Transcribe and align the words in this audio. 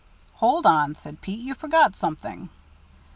"Hold 0.37 0.65
on," 0.65 0.95
said 0.95 1.21
Pete, 1.21 1.41
"you 1.41 1.53
forgot 1.53 1.95
something." 1.95 2.49